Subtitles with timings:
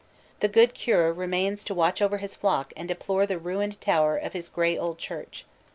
[0.39, 4.33] The good Cure remains to watch over his flock and deplore the ruined tower of
[4.33, 5.45] his gray old church.